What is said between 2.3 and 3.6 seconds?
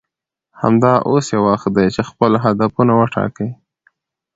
هدفونه وټاکئ